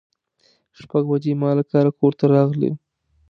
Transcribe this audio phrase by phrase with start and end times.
[0.79, 2.75] شپږ بجې ما له کاره کور ته راغلم.